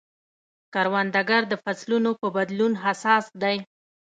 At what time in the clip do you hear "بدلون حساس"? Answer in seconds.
2.35-3.25